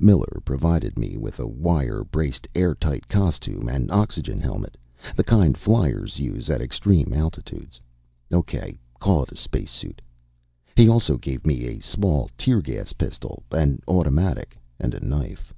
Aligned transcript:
Miller 0.00 0.38
provided 0.44 0.96
me 0.96 1.16
with 1.16 1.40
a 1.40 1.46
wire 1.48 2.04
braced, 2.04 2.46
airtight 2.54 3.08
costume 3.08 3.68
and 3.68 3.90
oxygen 3.90 4.38
helmet, 4.38 4.76
the 5.16 5.24
kind 5.24 5.58
fliers 5.58 6.20
use 6.20 6.48
at 6.48 6.60
extreme 6.62 7.12
altitudes. 7.12 7.80
Okay, 8.32 8.78
call 9.00 9.24
it 9.24 9.32
a 9.32 9.36
spacesuit. 9.36 10.00
He 10.76 10.88
also 10.88 11.16
gave 11.16 11.44
me 11.44 11.64
a 11.66 11.80
small 11.80 12.30
tear 12.38 12.60
gas 12.60 12.92
pistol, 12.92 13.42
an 13.50 13.82
automatic, 13.88 14.56
and 14.78 14.94
a 14.94 15.00
knife. 15.04 15.52